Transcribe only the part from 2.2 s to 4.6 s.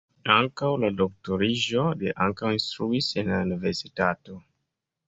ankaŭ instruis en la universitato.